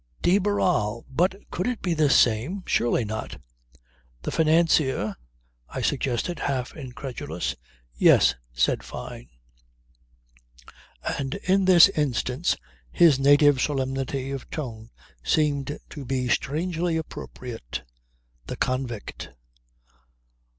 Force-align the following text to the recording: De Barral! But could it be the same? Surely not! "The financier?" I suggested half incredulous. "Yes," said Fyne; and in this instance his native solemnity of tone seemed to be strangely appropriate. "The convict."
De 0.23 0.39
Barral! 0.39 1.05
But 1.11 1.35
could 1.51 1.67
it 1.67 1.79
be 1.83 1.93
the 1.93 2.09
same? 2.09 2.63
Surely 2.65 3.05
not! 3.05 3.39
"The 4.23 4.31
financier?" 4.31 5.15
I 5.69 5.81
suggested 5.83 6.39
half 6.39 6.75
incredulous. 6.75 7.55
"Yes," 7.99 8.33
said 8.51 8.81
Fyne; 8.81 9.29
and 11.19 11.35
in 11.43 11.65
this 11.65 11.87
instance 11.89 12.55
his 12.91 13.19
native 13.19 13.61
solemnity 13.61 14.31
of 14.31 14.49
tone 14.49 14.89
seemed 15.23 15.77
to 15.91 16.03
be 16.03 16.27
strangely 16.29 16.97
appropriate. 16.97 17.83
"The 18.47 18.55
convict." 18.57 19.29